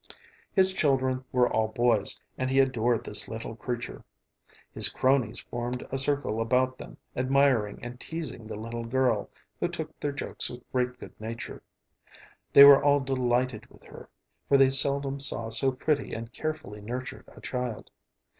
His 0.51 0.73
children 0.73 1.25
were 1.31 1.47
all 1.47 1.67
boys, 1.67 2.19
and 2.35 2.49
he 2.49 2.59
adored 2.59 3.03
this 3.03 3.27
little 3.27 3.55
creature. 3.55 4.03
His 4.73 4.89
cronies 4.89 5.41
formed 5.41 5.83
a 5.91 5.99
circle 5.99 6.41
about 6.41 6.81
him, 6.81 6.97
admiring 7.15 7.77
and 7.83 7.99
teasing 7.99 8.47
the 8.47 8.55
little 8.55 8.83
girl, 8.83 9.29
who 9.59 9.67
took 9.67 9.99
their 9.99 10.11
jokes 10.11 10.49
with 10.49 10.67
great 10.71 10.99
good 10.99 11.13
nature. 11.21 11.61
They 12.51 12.63
were 12.65 12.83
all 12.83 12.99
delighted 12.99 13.67
with 13.67 13.83
her, 13.83 14.09
for 14.49 14.57
they 14.57 14.71
seldom 14.71 15.19
saw 15.19 15.49
so 15.49 15.71
pretty 15.71 16.13
and 16.13 16.33
carefully 16.33 16.81
nurtured 16.81 17.25
a 17.27 17.39
child. 17.39 17.91